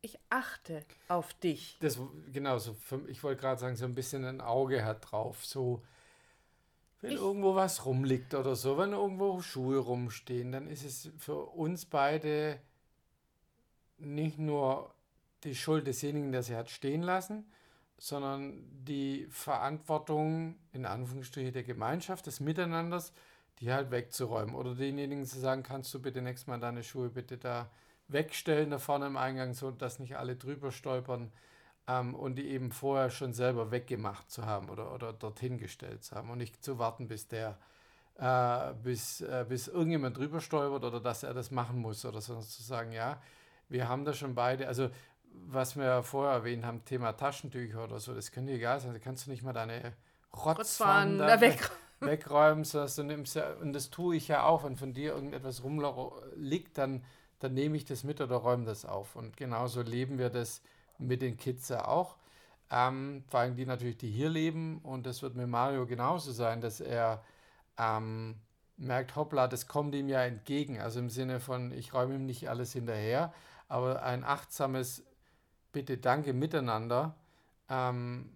ich 0.00 0.18
achte 0.30 0.84
auf 1.08 1.34
dich. 1.34 1.76
Das, 1.80 2.00
genau, 2.32 2.58
so, 2.58 2.74
ich 3.08 3.22
wollte 3.22 3.42
gerade 3.42 3.60
sagen, 3.60 3.76
so 3.76 3.84
ein 3.84 3.94
bisschen 3.94 4.24
ein 4.24 4.40
Auge 4.40 4.86
hat 4.86 5.10
drauf. 5.12 5.44
So, 5.44 5.82
wenn 7.02 7.12
ich, 7.12 7.18
irgendwo 7.18 7.54
was 7.54 7.84
rumliegt 7.84 8.34
oder 8.34 8.56
so, 8.56 8.78
wenn 8.78 8.92
irgendwo 8.92 9.42
Schuhe 9.42 9.78
rumstehen, 9.78 10.50
dann 10.50 10.66
ist 10.66 10.84
es 10.84 11.10
für 11.18 11.36
uns 11.36 11.84
beide 11.84 12.58
nicht 13.98 14.38
nur 14.38 14.94
die 15.44 15.54
Schuld 15.54 15.86
desjenigen, 15.86 16.32
der 16.32 16.42
sie 16.42 16.56
hat 16.56 16.70
stehen 16.70 17.02
lassen, 17.02 17.44
sondern 17.98 18.64
die 18.84 19.26
Verantwortung 19.30 20.56
in 20.72 20.86
Anführungsstrichen 20.86 21.52
der 21.52 21.64
Gemeinschaft, 21.64 22.26
des 22.26 22.40
Miteinanders, 22.40 23.12
die 23.60 23.72
halt 23.72 23.90
wegzuräumen. 23.90 24.54
Oder 24.54 24.74
denjenigen 24.74 25.26
zu 25.26 25.38
sagen, 25.38 25.62
kannst 25.62 25.92
du 25.92 26.00
bitte 26.00 26.22
nächstes 26.22 26.46
Mal 26.46 26.60
deine 26.60 26.82
Schuhe 26.82 27.10
bitte 27.10 27.36
da 27.36 27.70
wegstellen, 28.06 28.70
da 28.70 28.78
vorne 28.78 29.06
im 29.06 29.16
Eingang, 29.16 29.52
so 29.52 29.70
dass 29.70 29.98
nicht 29.98 30.16
alle 30.16 30.36
drüber 30.36 30.70
stolpern 30.70 31.32
ähm, 31.88 32.14
und 32.14 32.36
die 32.36 32.48
eben 32.48 32.70
vorher 32.70 33.10
schon 33.10 33.32
selber 33.32 33.70
weggemacht 33.70 34.30
zu 34.30 34.46
haben 34.46 34.70
oder, 34.70 34.94
oder 34.94 35.12
dorthin 35.12 35.58
gestellt 35.58 36.04
zu 36.04 36.16
haben 36.16 36.30
und 36.30 36.38
nicht 36.38 36.64
zu 36.64 36.78
warten, 36.78 37.08
bis 37.08 37.28
der 37.28 37.58
äh, 38.18 38.74
bis, 38.82 39.20
äh, 39.20 39.44
bis 39.48 39.68
irgendjemand 39.68 40.16
drüber 40.16 40.40
stolpert 40.40 40.84
oder 40.84 41.00
dass 41.00 41.22
er 41.22 41.34
das 41.34 41.50
machen 41.50 41.80
muss 41.80 42.04
oder 42.04 42.20
sondern 42.20 42.44
zu 42.44 42.62
sagen, 42.62 42.92
ja, 42.92 43.20
wir 43.68 43.88
haben 43.88 44.04
da 44.04 44.12
schon 44.12 44.34
beide, 44.34 44.66
also 44.66 44.90
was 45.46 45.76
wir 45.76 46.02
vorher 46.02 46.34
erwähnt 46.34 46.64
haben, 46.64 46.84
Thema 46.84 47.12
Taschentücher 47.12 47.84
oder 47.84 47.98
so, 48.00 48.14
das 48.14 48.32
könnte 48.32 48.52
egal 48.52 48.80
sein. 48.80 48.92
Da 48.92 48.98
kannst 48.98 49.26
du 49.26 49.30
nicht 49.30 49.42
mal 49.42 49.52
deine 49.52 49.92
Rotzpfannen 50.34 51.18
da 51.18 51.40
weg, 51.40 51.70
wegräumen, 52.00 52.64
sondern 52.64 52.96
du 52.96 53.02
nimmst 53.04 53.36
ja, 53.36 53.52
und 53.54 53.72
das 53.72 53.90
tue 53.90 54.16
ich 54.16 54.28
ja 54.28 54.44
auch, 54.44 54.64
wenn 54.64 54.76
von 54.76 54.92
dir 54.92 55.14
irgendetwas 55.14 55.62
rumliegt, 55.62 56.78
dann, 56.78 57.04
dann 57.38 57.54
nehme 57.54 57.76
ich 57.76 57.84
das 57.84 58.04
mit 58.04 58.20
oder 58.20 58.36
räume 58.36 58.64
das 58.64 58.84
auf. 58.84 59.16
Und 59.16 59.36
genauso 59.36 59.82
leben 59.82 60.18
wir 60.18 60.30
das 60.30 60.62
mit 60.98 61.22
den 61.22 61.36
Kids 61.36 61.68
ja 61.68 61.86
auch. 61.86 62.16
Ähm, 62.70 63.24
vor 63.28 63.40
allem 63.40 63.56
die 63.56 63.66
natürlich, 63.66 63.96
die 63.96 64.10
hier 64.10 64.28
leben. 64.28 64.78
Und 64.82 65.06
das 65.06 65.22
wird 65.22 65.34
mit 65.34 65.48
Mario 65.48 65.86
genauso 65.86 66.32
sein, 66.32 66.60
dass 66.60 66.80
er 66.80 67.24
ähm, 67.78 68.36
merkt, 68.76 69.16
hoppla, 69.16 69.48
das 69.48 69.66
kommt 69.66 69.94
ihm 69.94 70.08
ja 70.08 70.22
entgegen. 70.22 70.80
Also 70.80 71.00
im 71.00 71.10
Sinne 71.10 71.40
von, 71.40 71.72
ich 71.72 71.94
räume 71.94 72.16
ihm 72.16 72.26
nicht 72.26 72.48
alles 72.48 72.72
hinterher, 72.72 73.32
aber 73.68 74.02
ein 74.02 74.24
achtsames 74.24 75.04
bitte 75.78 75.96
danke 75.96 76.32
miteinander, 76.32 77.14
ähm, 77.68 78.34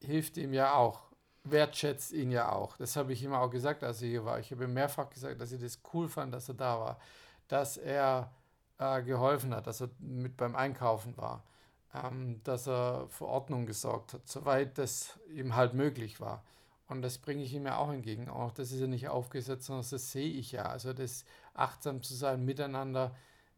hilft 0.00 0.38
ihm 0.38 0.54
ja 0.54 0.72
auch, 0.72 1.02
wertschätzt 1.44 2.12
ihn 2.12 2.30
ja 2.30 2.50
auch. 2.50 2.78
Das 2.78 2.96
habe 2.96 3.12
ich 3.12 3.22
immer 3.22 3.42
auch 3.42 3.50
gesagt, 3.50 3.84
als 3.84 4.00
er 4.00 4.08
hier 4.08 4.24
war. 4.24 4.38
Ich 4.38 4.50
habe 4.50 4.64
ihm 4.64 4.72
mehrfach 4.72 5.10
gesagt, 5.10 5.38
dass 5.38 5.52
ich 5.52 5.60
das 5.60 5.82
cool 5.92 6.08
fand, 6.08 6.32
dass 6.32 6.48
er 6.48 6.54
da 6.54 6.80
war, 6.80 6.98
dass 7.46 7.76
er 7.76 8.30
äh, 8.78 9.02
geholfen 9.02 9.54
hat, 9.54 9.66
dass 9.66 9.82
er 9.82 9.90
mit 9.98 10.38
beim 10.38 10.56
Einkaufen 10.56 11.14
war, 11.18 11.44
ähm, 11.92 12.40
dass 12.42 12.66
er 12.66 13.06
für 13.10 13.26
Ordnung 13.26 13.66
gesorgt 13.66 14.14
hat, 14.14 14.26
soweit 14.26 14.78
das 14.78 15.18
ihm 15.30 15.56
halt 15.56 15.74
möglich 15.74 16.22
war. 16.22 16.42
Und 16.86 17.02
das 17.02 17.18
bringe 17.18 17.42
ich 17.42 17.52
ihm 17.52 17.66
ja 17.66 17.76
auch 17.76 17.92
entgegen. 17.92 18.30
Auch 18.30 18.52
das 18.52 18.72
ist 18.72 18.80
ja 18.80 18.86
nicht 18.86 19.10
aufgesetzt, 19.10 19.66
sondern 19.66 19.84
das 19.90 20.10
sehe 20.10 20.30
ich 20.30 20.52
ja. 20.52 20.62
Also 20.62 20.94
das 20.94 21.26
achtsam 21.52 22.02
zu 22.02 22.14
sein 22.14 22.46
miteinander, 22.46 23.14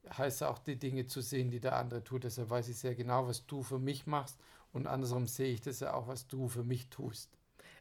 heißt 0.09 0.43
auch 0.43 0.59
die 0.59 0.77
Dinge 0.77 1.07
zu 1.07 1.21
sehen, 1.21 1.51
die 1.51 1.61
der 1.61 1.77
andere 1.77 2.03
tut. 2.03 2.25
Deshalb 2.25 2.51
weiß 2.51 2.69
ich 2.69 2.79
sehr 2.79 2.95
genau, 2.95 3.27
was 3.27 3.47
du 3.47 3.63
für 3.63 3.79
mich 3.79 4.07
machst 4.07 4.39
und 4.73 4.87
andersrum 4.87 5.27
sehe 5.27 5.53
ich 5.53 5.61
das 5.61 5.81
ja 5.81 5.95
auch, 5.95 6.07
was 6.09 6.27
du 6.29 6.49
für 6.49 6.63
mich 6.63 6.89
tust. 6.89 7.31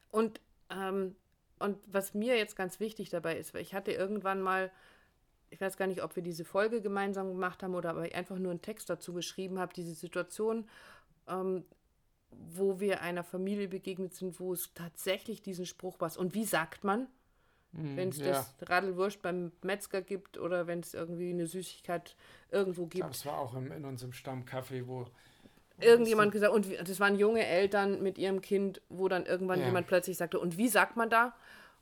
Und, 0.09 0.39
ähm, 0.69 1.15
und 1.59 1.77
was 1.87 2.13
mir 2.13 2.37
jetzt 2.37 2.55
ganz 2.55 2.79
wichtig 2.79 3.09
dabei 3.09 3.37
ist, 3.37 3.53
weil 3.53 3.61
ich 3.61 3.73
hatte 3.73 3.91
irgendwann 3.91 4.41
mal, 4.41 4.71
ich 5.49 5.61
weiß 5.61 5.77
gar 5.77 5.87
nicht, 5.87 6.03
ob 6.03 6.15
wir 6.15 6.23
diese 6.23 6.45
Folge 6.45 6.81
gemeinsam 6.81 7.29
gemacht 7.29 7.63
haben 7.63 7.75
oder 7.75 7.91
aber 7.91 8.07
ich 8.07 8.15
einfach 8.15 8.37
nur 8.39 8.51
einen 8.51 8.61
Text 8.61 8.89
dazu 8.89 9.13
geschrieben 9.13 9.59
habe, 9.59 9.73
diese 9.73 9.93
Situation, 9.93 10.67
ähm, 11.27 11.65
wo 12.31 12.79
wir 12.79 13.01
einer 13.01 13.23
Familie 13.23 13.67
begegnet 13.67 14.13
sind, 14.13 14.39
wo 14.39 14.53
es 14.53 14.73
tatsächlich 14.73 15.41
diesen 15.41 15.65
Spruch 15.65 15.99
war. 15.99 16.15
Und 16.17 16.33
wie 16.33 16.45
sagt 16.45 16.83
man? 16.83 17.07
Mm, 17.71 17.97
wenn 17.97 18.09
es 18.09 18.17
ja. 18.17 18.27
das 18.27 18.55
Radlwurst 18.61 19.21
beim 19.21 19.51
Metzger 19.61 20.01
gibt 20.01 20.37
oder 20.37 20.67
wenn 20.67 20.79
es 20.79 20.93
irgendwie 20.93 21.29
eine 21.29 21.47
Süßigkeit 21.47 22.15
irgendwo 22.51 22.87
gibt. 22.87 23.07
Das 23.07 23.25
war 23.25 23.37
auch 23.37 23.55
im, 23.55 23.71
in 23.71 23.85
unserem 23.85 24.11
Stammcafé, 24.11 24.87
wo 24.87 25.05
irgendjemand 25.79 26.31
gesagt, 26.31 26.53
und 26.53 26.67
das 26.87 26.99
waren 26.99 27.17
junge 27.17 27.45
Eltern 27.45 28.01
mit 28.01 28.17
ihrem 28.17 28.41
Kind, 28.41 28.81
wo 28.89 29.07
dann 29.07 29.25
irgendwann 29.25 29.59
ja. 29.59 29.67
jemand 29.67 29.87
plötzlich 29.87 30.17
sagte, 30.17 30.39
und 30.39 30.57
wie 30.57 30.67
sagt 30.67 30.97
man 30.97 31.09
da? 31.09 31.35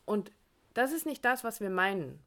Und 0.06 0.32
das 0.74 0.92
ist 0.92 1.06
nicht 1.06 1.26
das, 1.26 1.44
was 1.44 1.62
wir 1.62 1.70
meinen, 1.70 2.20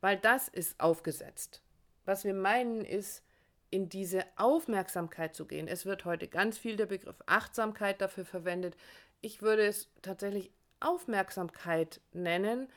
weil 0.00 0.16
das 0.16 0.48
ist 0.48 0.78
aufgesetzt. 0.78 1.62
Was 2.04 2.24
wir 2.24 2.34
meinen 2.34 2.84
ist, 2.84 3.24
in 3.70 3.88
diese 3.88 4.24
Aufmerksamkeit 4.36 5.34
zu 5.34 5.44
gehen. 5.46 5.68
Es 5.68 5.84
wird 5.84 6.04
heute 6.04 6.28
ganz 6.28 6.56
viel 6.56 6.76
der 6.76 6.86
Begriff 6.86 7.16
Achtsamkeit 7.26 8.00
dafür 8.00 8.24
verwendet. 8.24 8.76
Ich 9.20 9.42
würde 9.42 9.66
es 9.66 9.88
tatsächlich 10.00 10.50
Aufmerksamkeit 10.80 12.00
nennen, 12.12 12.68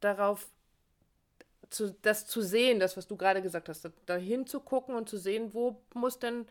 darauf 0.00 0.48
zu, 1.70 1.94
das 2.02 2.26
zu 2.26 2.40
sehen, 2.40 2.80
das, 2.80 2.96
was 2.96 3.06
du 3.06 3.16
gerade 3.16 3.42
gesagt 3.42 3.68
hast, 3.68 3.88
dahin 4.06 4.46
zu 4.46 4.60
gucken 4.60 4.94
und 4.94 5.08
zu 5.08 5.18
sehen, 5.18 5.52
wo 5.52 5.80
muss 5.94 6.18
denn 6.18 6.46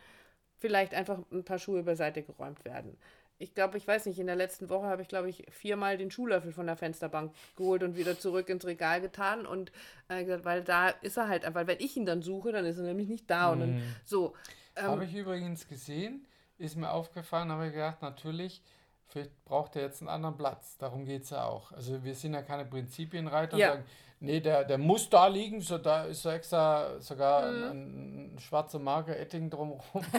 vielleicht 0.60 0.94
einfach 0.94 1.20
ein 1.32 1.44
paar 1.44 1.60
Schuhe 1.60 1.84
beiseite 1.84 2.24
geräumt 2.24 2.66
werden. 2.66 2.98
Ich 3.40 3.54
glaube, 3.54 3.78
ich 3.78 3.88
weiß 3.88 4.08
nicht, 4.08 4.18
in 4.18 4.26
der 4.26 4.36
letzten 4.36 4.70
Woche 4.70 4.88
habe 4.88 5.04
ich, 5.04 5.08
glaube 5.08 5.30
ich, 5.30 5.46
viermal 5.52 5.98
den 5.98 6.10
Schuhlöffel 6.10 6.52
von 6.52 6.66
der 6.66 6.76
Fensterbank 6.76 7.34
geholt 7.56 7.84
und 7.84 7.96
wieder 7.96 8.20
zurück 8.20 8.50
ins 8.50 8.66
Regal 8.66 9.00
getan. 9.00 9.46
Und 9.46 9.72
äh, 10.10 10.24
gesagt, 10.24 10.46
weil 10.46 10.64
da 10.64 10.90
ist 10.90 11.18
er 11.18 11.28
halt 11.28 11.46
einfach, 11.46 11.68
wenn 11.68 11.80
ich 11.80 11.96
ihn 11.96 12.08
dann 12.08 12.24
suche, 12.24 12.52
dann 12.52 12.66
ist 12.66 12.80
er 12.80 12.86
nämlich 12.86 13.08
nicht 13.08 13.30
da. 13.30 13.52
Und 13.52 13.60
dann, 13.60 13.76
mhm. 13.76 13.96
so. 14.06 14.34
Ähm, 14.76 14.86
habe 14.86 15.06
ich 15.06 15.14
übrigens 15.14 15.68
gesehen, 15.68 16.26
ist 16.58 16.78
mir 16.78 16.90
aufgefallen, 16.90 17.52
habe 17.52 17.68
ich 17.68 17.74
gedacht, 17.74 18.02
natürlich, 18.02 18.64
vielleicht 19.08 19.46
braucht 19.46 19.76
er 19.76 19.84
jetzt 19.84 20.02
einen 20.02 20.10
anderen 20.10 20.38
Platz. 20.38 20.78
Darum 20.78 21.06
geht 21.06 21.24
es 21.24 21.30
ja 21.30 21.46
auch. 21.46 21.72
Also 21.72 22.04
wir 22.04 22.16
sind 22.16 22.34
ja 22.34 22.42
keine 22.42 22.66
Prinzipienreiter 22.66 23.58
ja. 23.58 23.72
und 23.72 23.78
sagen, 23.78 23.90
nee, 24.20 24.40
der, 24.40 24.64
der 24.64 24.78
muss 24.78 25.10
da 25.10 25.28
liegen, 25.28 25.62
so 25.62 25.78
da 25.78 26.06
ist 26.06 26.22
so 26.22 26.30
extra 26.30 27.00
sogar 27.00 27.52
mhm. 27.52 27.64
ein, 27.64 28.36
ein, 28.36 28.40
schwarzer 28.40 28.80
Marker 28.80 29.18
Etting 29.18 29.50
drumherum. 29.50 30.04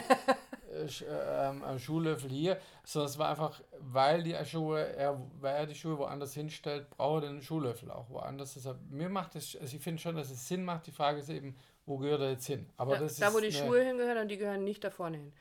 Äh, 0.78 1.49
ähm, 1.49 1.78
Schuhlöffel 1.78 2.30
hier, 2.30 2.59
sondern 2.85 3.11
es 3.11 3.18
war 3.18 3.30
einfach, 3.30 3.61
weil 3.80 4.23
die 4.23 4.37
Schuhe, 4.45 4.80
er, 4.97 5.21
weil 5.40 5.57
er 5.57 5.66
die 5.66 5.75
Schuhe 5.75 5.99
woanders 5.99 6.35
hinstellt, 6.35 6.90
braucht 6.90 7.25
er 7.25 7.30
den 7.30 7.42
Schuhlöffel 7.42 7.90
auch 7.90 8.09
woanders. 8.11 8.54
Deshalb, 8.54 8.78
mir 8.90 9.09
macht 9.09 9.35
es, 9.37 9.57
also 9.57 9.76
ich 9.76 9.83
finde 9.83 10.00
schon, 10.00 10.16
dass 10.16 10.30
es 10.30 10.47
Sinn 10.47 10.64
macht. 10.64 10.87
Die 10.87 10.92
Frage 10.92 11.21
ist 11.21 11.30
eben, 11.30 11.57
wo 11.87 11.99
gehört 11.99 12.21
er 12.21 12.30
jetzt 12.33 12.47
hin? 12.47 12.68
Aber 12.76 12.95
ja, 12.95 13.00
das 13.00 13.16
da, 13.16 13.33
wo 13.33 13.40
die 13.40 13.50
Schuhe 13.50 13.83
hingehören 13.83 14.18
und 14.18 14.28
die 14.28 14.37
gehören 14.37 14.62
nicht 14.62 14.85
da 14.85 14.90
vorne 14.90 15.16
hin. 15.16 15.33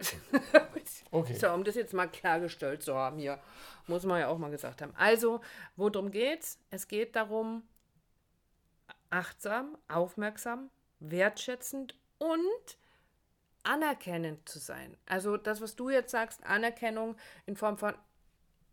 okay. 1.10 1.34
So, 1.34 1.50
um 1.52 1.64
das 1.64 1.74
jetzt 1.74 1.94
mal 1.94 2.06
klargestellt 2.06 2.82
zu 2.82 2.94
haben 2.94 3.18
hier, 3.18 3.38
muss 3.86 4.04
man 4.04 4.20
ja 4.20 4.28
auch 4.28 4.38
mal 4.38 4.50
gesagt 4.50 4.82
haben. 4.82 4.94
Also, 4.96 5.40
worum 5.76 6.10
geht's? 6.10 6.58
Es 6.70 6.88
geht 6.88 7.16
darum, 7.16 7.62
achtsam, 9.10 9.76
aufmerksam, 9.88 10.70
wertschätzend 11.00 11.98
und 12.18 12.78
anerkennend 13.62 14.48
zu 14.48 14.58
sein. 14.58 14.96
Also 15.06 15.36
das, 15.36 15.60
was 15.60 15.76
du 15.76 15.90
jetzt 15.90 16.10
sagst, 16.10 16.44
Anerkennung 16.44 17.16
in 17.46 17.56
Form 17.56 17.76
von, 17.76 17.94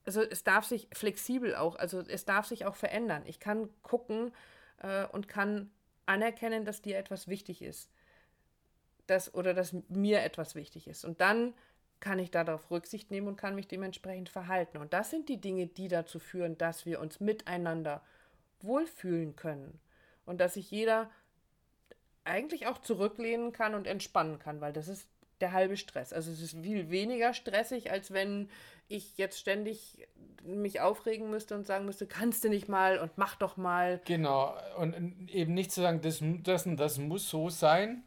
also 0.06 0.22
es 0.22 0.44
darf 0.44 0.66
sich 0.66 0.88
flexibel 0.94 1.56
auch, 1.56 1.76
also 1.76 2.00
es 2.00 2.26
darf 2.26 2.46
sich 2.46 2.66
auch 2.66 2.76
verändern. 2.76 3.24
Ich 3.26 3.40
kann 3.40 3.70
gucken 3.82 4.32
äh, 4.78 5.06
und 5.08 5.28
kann 5.28 5.72
anerkennen, 6.06 6.64
dass 6.64 6.82
dir 6.82 6.98
etwas 6.98 7.28
wichtig 7.28 7.62
ist. 7.62 7.92
Das, 9.08 9.34
oder 9.34 9.54
dass 9.54 9.74
mir 9.90 10.22
etwas 10.22 10.56
wichtig 10.56 10.88
ist. 10.88 11.06
Und 11.06 11.22
dann 11.22 11.54
kann 12.00 12.20
ich 12.20 12.30
darauf 12.30 12.70
Rücksicht 12.70 13.10
nehmen 13.10 13.28
und 13.28 13.38
kann 13.38 13.56
mich 13.56 13.68
dementsprechend 13.68 14.30
verhalten. 14.30 14.78
Und 14.78 14.94
das 14.94 15.10
sind 15.10 15.30
die 15.30 15.42
Dinge, 15.42 15.68
die 15.68 15.88
dazu 15.88 16.20
führen, 16.20 16.58
dass 16.58 16.86
wir 16.86 17.00
uns 17.00 17.20
miteinander 17.20 18.04
wohlfühlen 18.62 19.36
können 19.36 19.80
und 20.26 20.40
dass 20.40 20.56
sich 20.56 20.70
jeder 20.70 21.10
eigentlich 22.24 22.68
auch 22.68 22.80
zurücklehnen 22.80 23.52
kann 23.52 23.74
und 23.74 23.88
entspannen 23.88 24.38
kann, 24.38 24.62
weil 24.62 24.74
das 24.74 24.88
ist 24.88 25.08
der 25.40 25.54
halbe 25.54 25.78
Stress. 25.78 26.14
Also 26.14 26.32
es 26.32 26.42
ist 26.42 26.58
viel 26.58 26.90
weniger 26.90 27.34
stressig, 27.34 27.92
als 27.92 28.12
wenn 28.12 28.50
ich 28.88 29.18
jetzt 29.18 29.40
ständig 29.40 30.08
mich 30.44 30.82
aufregen 30.82 31.30
müsste 31.30 31.56
und 31.56 31.68
sagen 31.68 31.86
müsste, 31.86 32.08
kannst 32.08 32.44
du 32.44 32.50
nicht 32.50 32.70
mal 32.70 33.00
und 33.00 33.18
mach 33.18 33.36
doch 33.36 33.58
mal. 33.58 34.02
Genau, 34.06 34.56
und 34.78 35.30
eben 35.30 35.54
nicht 35.54 35.72
zu 35.72 35.82
sagen, 35.82 36.02
das, 36.02 36.22
das, 36.44 36.66
das 36.66 36.98
muss 36.98 37.30
so 37.30 37.50
sein, 37.50 38.04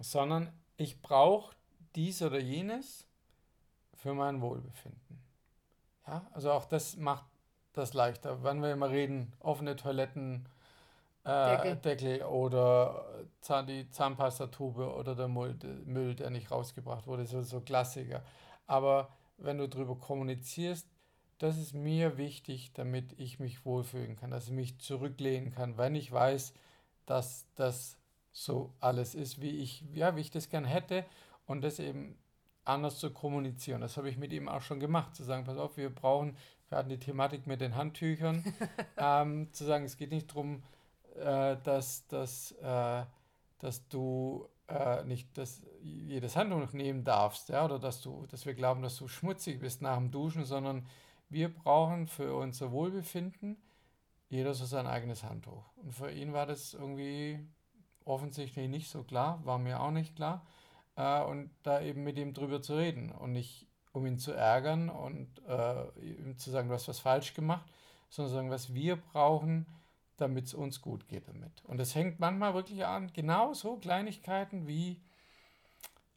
sondern 0.00 0.52
ich 0.76 1.02
brauche 1.02 1.54
dies 1.94 2.22
oder 2.22 2.38
jenes 2.38 3.06
für 3.94 4.14
mein 4.14 4.40
Wohlbefinden. 4.40 5.22
Ja, 6.06 6.26
also 6.32 6.52
auch 6.52 6.64
das 6.64 6.96
macht 6.96 7.24
das 7.72 7.94
leichter. 7.94 8.42
Wenn 8.42 8.62
wir 8.62 8.72
immer 8.72 8.90
reden, 8.90 9.32
offene 9.40 9.76
Toiletten, 9.76 10.48
äh, 11.24 11.56
Deckel. 11.56 11.76
Deckel. 11.76 12.22
oder 12.22 13.04
Zahn, 13.40 13.66
die 13.66 13.88
Zahnpastatube 13.90 14.94
oder 14.94 15.14
der 15.14 15.28
Müll, 15.28 15.56
Müll, 15.84 16.14
der 16.14 16.30
nicht 16.30 16.50
rausgebracht 16.50 17.06
wurde, 17.06 17.26
so, 17.26 17.42
so 17.42 17.60
Klassiker. 17.60 18.22
Aber 18.66 19.10
wenn 19.36 19.58
du 19.58 19.68
darüber 19.68 19.96
kommunizierst, 19.96 20.88
das 21.38 21.56
ist 21.56 21.74
mir 21.74 22.18
wichtig, 22.18 22.72
damit 22.74 23.18
ich 23.18 23.38
mich 23.38 23.64
wohlfühlen 23.64 24.16
kann, 24.16 24.30
dass 24.30 24.46
ich 24.46 24.52
mich 24.52 24.78
zurücklehnen 24.78 25.52
kann, 25.52 25.78
wenn 25.78 25.94
ich 25.94 26.10
weiß, 26.10 26.52
dass 27.06 27.46
das 27.54 27.96
so 28.32 28.74
alles 28.80 29.14
ist, 29.14 29.40
wie 29.40 29.58
ich, 29.58 29.84
ja, 29.92 30.16
wie 30.16 30.20
ich 30.20 30.30
das 30.30 30.48
gern 30.48 30.64
hätte 30.64 31.04
und 31.46 31.62
das 31.62 31.78
eben 31.78 32.16
anders 32.64 32.98
zu 32.98 33.10
kommunizieren. 33.10 33.80
Das 33.80 33.96
habe 33.96 34.08
ich 34.08 34.16
mit 34.16 34.32
ihm 34.32 34.48
auch 34.48 34.62
schon 34.62 34.80
gemacht, 34.80 35.14
zu 35.14 35.24
sagen, 35.24 35.44
pass 35.44 35.58
auf, 35.58 35.76
wir 35.76 35.94
brauchen, 35.94 36.36
wir 36.68 36.78
hatten 36.78 36.88
die 36.88 36.98
Thematik 36.98 37.46
mit 37.46 37.60
den 37.60 37.74
Handtüchern, 37.74 38.44
ähm, 38.96 39.52
zu 39.52 39.64
sagen, 39.64 39.84
es 39.84 39.96
geht 39.96 40.12
nicht 40.12 40.30
darum, 40.30 40.62
äh, 41.16 41.56
dass, 41.64 42.06
dass, 42.06 42.52
äh, 42.52 43.04
dass 43.58 43.88
du 43.88 44.48
äh, 44.68 45.02
nicht 45.04 45.36
das, 45.36 45.62
jedes 45.82 46.36
Handtuch 46.36 46.72
nehmen 46.72 47.04
darfst, 47.04 47.48
ja, 47.48 47.64
oder 47.64 47.78
dass 47.78 48.02
du, 48.02 48.26
dass 48.26 48.46
wir 48.46 48.54
glauben, 48.54 48.82
dass 48.82 48.96
du 48.96 49.08
schmutzig 49.08 49.60
bist 49.60 49.82
nach 49.82 49.96
dem 49.96 50.10
Duschen, 50.10 50.44
sondern 50.44 50.86
wir 51.28 51.52
brauchen 51.52 52.06
für 52.06 52.36
unser 52.36 52.70
Wohlbefinden 52.70 53.56
jeder 54.28 54.54
so 54.54 54.64
sein 54.64 54.86
eigenes 54.86 55.24
Handtuch. 55.24 55.64
Und 55.76 55.92
für 55.92 56.12
ihn 56.12 56.32
war 56.32 56.46
das 56.46 56.74
irgendwie 56.74 57.40
offensichtlich 58.04 58.68
nicht 58.68 58.90
so 58.90 59.02
klar, 59.02 59.40
war 59.44 59.58
mir 59.58 59.80
auch 59.80 59.90
nicht 59.90 60.16
klar. 60.16 60.46
Äh, 60.96 61.22
und 61.22 61.50
da 61.62 61.80
eben 61.80 62.02
mit 62.04 62.18
ihm 62.18 62.34
drüber 62.34 62.62
zu 62.62 62.74
reden 62.76 63.10
und 63.10 63.32
nicht 63.32 63.66
um 63.92 64.06
ihn 64.06 64.18
zu 64.18 64.32
ärgern 64.32 64.88
und 64.88 65.28
äh, 65.48 65.82
ihm 66.00 66.38
zu 66.38 66.50
sagen, 66.50 66.68
du 66.68 66.74
hast 66.74 66.88
was 66.88 67.00
falsch 67.00 67.34
gemacht, 67.34 67.66
sondern 68.08 68.34
sagen, 68.34 68.50
was 68.50 68.72
wir 68.74 68.96
brauchen, 68.96 69.66
damit 70.16 70.46
es 70.46 70.54
uns 70.54 70.80
gut 70.80 71.08
geht 71.08 71.26
damit. 71.28 71.64
Und 71.64 71.80
es 71.80 71.94
hängt 71.94 72.20
manchmal 72.20 72.54
wirklich 72.54 72.84
an, 72.84 73.12
genau 73.12 73.54
so 73.54 73.76
Kleinigkeiten 73.76 74.66
wie 74.66 75.00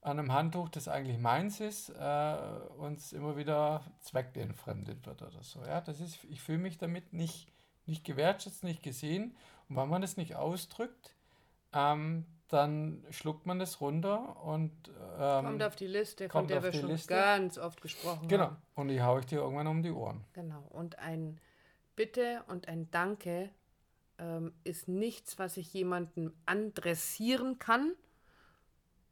an 0.02 0.20
einem 0.20 0.34
Handtuch, 0.34 0.70
das 0.70 0.88
eigentlich 0.88 1.18
meins 1.18 1.62
ist, 1.62 1.90
äh, 1.90 2.38
uns 2.78 3.14
immer 3.14 3.38
wieder 3.38 3.86
zweckentfremdet 4.02 5.06
wird 5.06 5.22
oder 5.22 5.44
so. 5.44 5.64
Ja, 5.66 5.80
das 5.80 6.02
ist, 6.02 6.24
ich 6.26 6.42
fühle 6.42 6.58
mich 6.58 6.78
damit 6.78 7.14
nicht, 7.14 7.48
nicht 7.86 8.04
gewertschätzt, 8.04 8.64
nicht 8.64 8.84
gesehen. 8.84 9.36
Und 9.70 9.78
wenn 9.78 9.88
man 9.88 10.02
das 10.02 10.18
nicht 10.18 10.36
ausdrückt, 10.36 11.16
ähm, 11.74 12.26
dann 12.48 13.04
schluckt 13.10 13.46
man 13.46 13.58
das 13.58 13.82
runter 13.82 14.44
und 14.44 14.72
ähm, 15.18 15.46
kommt 15.46 15.64
auf 15.64 15.76
die 15.76 15.88
Liste, 15.88 16.30
von 16.30 16.48
der 16.48 16.62
wir 16.62 16.72
schon 16.72 16.90
Liste. 16.90 17.14
ganz 17.14 17.58
oft 17.58 17.82
gesprochen 17.82 18.28
genau. 18.28 18.44
haben. 18.44 18.56
Genau. 18.56 18.82
Und 18.82 18.88
die 18.90 19.02
haue 19.02 19.22
ich 19.22 19.26
dir 19.26 19.40
irgendwann 19.40 19.68
um 19.68 19.82
die 19.82 19.92
Ohren. 19.92 20.24
Genau. 20.34 20.62
Und 20.70 21.00
ein 21.00 21.40
Bitte 21.96 22.44
und 22.48 22.68
ein 22.68 22.92
Danke 22.92 23.50
ähm, 24.20 24.54
ist 24.64 24.88
nichts, 24.88 25.40
was 25.40 25.58
ich 25.58 25.74
jemandem 25.74 26.34
andressieren 26.46 27.60
kann 27.60 27.94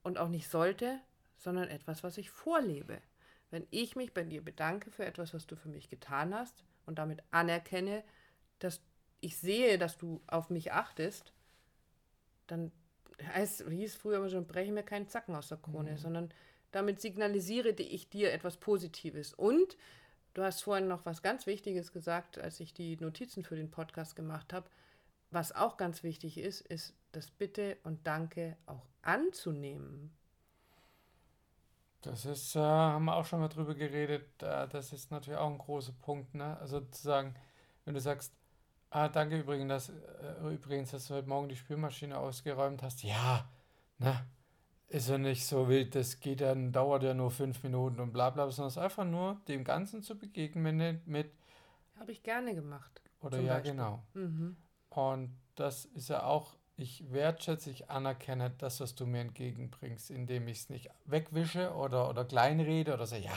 und 0.04 0.18
auch 0.18 0.30
nicht 0.30 0.50
sollte, 0.50 1.00
sondern 1.38 1.68
etwas, 1.68 2.04
was 2.04 2.18
ich 2.18 2.30
vorlebe. 2.30 3.02
Wenn 3.50 3.68
ich 3.72 3.96
mich 3.96 4.14
bei 4.14 4.24
dir 4.24 4.44
bedanke 4.44 4.92
für 4.92 5.06
etwas, 5.06 5.34
was 5.34 5.48
du 5.48 5.56
für 5.56 5.70
mich 5.70 5.90
getan 5.90 6.34
hast 6.34 6.64
und 6.86 7.00
damit 7.00 7.24
anerkenne, 7.32 8.04
dass 8.60 8.82
ich 9.20 9.38
sehe, 9.38 9.78
dass 9.78 9.98
du 9.98 10.22
auf 10.28 10.50
mich 10.50 10.72
achtest, 10.72 11.34
dann 12.52 12.72
heißt, 13.34 13.70
wie 13.70 13.78
hieß 13.78 13.96
früher 13.96 14.18
immer 14.18 14.30
schon, 14.30 14.46
breche 14.46 14.72
mir 14.72 14.84
keinen 14.84 15.08
Zacken 15.08 15.36
aus 15.36 15.48
der 15.48 15.58
Krone, 15.58 15.92
mhm. 15.92 15.98
sondern 15.98 16.34
damit 16.72 17.02
signalisiere 17.02 17.70
ich 17.70 18.10
dir 18.10 18.32
etwas 18.32 18.58
Positives. 18.58 19.34
Und 19.34 19.78
du 20.34 20.44
hast 20.44 20.62
vorhin 20.62 20.88
noch 20.88 21.06
was 21.06 21.22
ganz 21.22 21.46
Wichtiges 21.46 21.92
gesagt, 21.92 22.38
als 22.38 22.60
ich 22.60 22.74
die 22.74 22.98
Notizen 22.98 23.44
für 23.44 23.56
den 23.56 23.72
Podcast 23.72 24.16
gemacht 24.16 24.54
habe. 24.54 24.70
Was 25.30 25.54
auch 25.54 25.78
ganz 25.78 26.04
wichtig 26.04 26.38
ist, 26.38 26.62
ist 26.62 26.94
das 27.14 27.32
Bitte 27.32 27.78
und 27.84 28.06
Danke 28.06 28.58
auch 28.66 28.86
anzunehmen. 29.02 30.14
Das 32.02 32.26
ist, 32.26 32.56
äh, 32.56 32.60
haben 32.60 33.06
wir 33.06 33.16
auch 33.16 33.26
schon 33.26 33.40
mal 33.40 33.48
drüber 33.48 33.76
geredet, 33.76 34.26
äh, 34.42 34.68
das 34.68 34.92
ist 34.92 35.12
natürlich 35.12 35.40
auch 35.40 35.50
ein 35.50 35.60
großer 35.60 35.94
Punkt. 36.02 36.34
Ne? 36.34 36.58
Also 36.60 36.82
zu 36.82 37.02
sagen, 37.02 37.36
wenn 37.86 37.94
du 37.94 38.00
sagst, 38.02 38.34
ah, 38.92 39.10
danke 39.10 39.40
übrigens 39.40 39.68
dass, 39.68 39.90
äh, 39.90 40.54
übrigens, 40.54 40.92
dass 40.92 41.08
du 41.08 41.16
heute 41.16 41.28
Morgen 41.28 41.50
die 41.50 41.56
Spülmaschine 41.56 42.18
ausgeräumt 42.18 42.84
hast. 42.84 43.04
Ja, 43.04 43.50
ne? 43.98 44.26
Ist 44.88 45.10
ja 45.10 45.18
nicht 45.18 45.46
so 45.46 45.70
wild, 45.70 45.96
das 45.96 46.20
geht 46.20 46.42
dann, 46.42 46.72
dauert 46.74 47.04
ja 47.04 47.14
nur 47.14 47.32
fünf 47.32 47.64
Minuten 47.64 48.02
und 48.02 48.12
bla 48.12 48.30
bla, 48.30 48.50
sondern 48.50 48.68
es 48.68 48.76
ist 48.76 48.84
einfach 48.84 49.06
nur 49.06 49.42
dem 49.48 49.64
Ganzen 49.64 50.04
zu 50.04 50.18
begegnen 50.18 50.78
mit, 50.78 51.08
mit 51.08 51.32
Habe 51.98 52.12
ich 52.12 52.22
gerne 52.24 52.54
gemacht. 52.54 53.02
Oder 53.22 53.40
ja, 53.40 53.54
Beispiel. 53.54 53.72
genau. 53.72 54.04
Mhm. 54.14 54.58
Und 54.90 55.38
das 55.56 55.86
ist 55.86 56.10
ja 56.10 56.24
auch, 56.24 56.58
ich 56.76 57.10
wertschätze, 57.12 57.70
ich 57.70 57.90
anerkenne 57.90 58.50
das, 58.58 58.82
was 58.82 58.96
du 58.96 59.06
mir 59.06 59.22
entgegenbringst, 59.22 60.12
indem 60.12 60.48
ich 60.50 60.60
es 60.60 60.70
nicht 60.70 60.90
wegwische 61.06 61.74
oder, 61.74 62.10
oder 62.10 62.26
kleinrede 62.26 62.94
oder 62.94 63.06
so, 63.06 63.16
ja, 63.16 63.32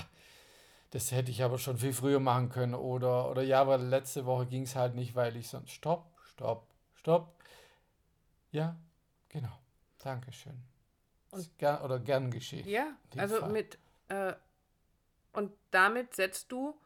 das 0.94 1.10
hätte 1.10 1.32
ich 1.32 1.42
aber 1.42 1.58
schon 1.58 1.76
viel 1.76 1.92
früher 1.92 2.20
machen 2.20 2.50
können. 2.50 2.72
Oder, 2.72 3.28
oder 3.28 3.42
ja, 3.42 3.60
aber 3.60 3.78
letzte 3.78 4.26
Woche 4.26 4.46
ging 4.46 4.62
es 4.62 4.76
halt 4.76 4.94
nicht, 4.94 5.16
weil 5.16 5.36
ich 5.36 5.48
sonst. 5.48 5.72
Stopp, 5.72 6.06
stopp, 6.22 6.68
stopp. 6.94 7.34
Ja, 8.52 8.76
genau. 9.28 9.58
Dankeschön. 9.98 10.56
Und, 11.32 11.58
gern, 11.58 11.82
oder 11.82 11.98
gern 11.98 12.30
geschehen. 12.30 12.68
Ja, 12.68 12.96
also 13.16 13.40
Fall. 13.40 13.50
mit. 13.50 13.76
Äh, 14.06 14.34
und 15.32 15.50
damit 15.72 16.14
setzt 16.14 16.52
du 16.52 16.78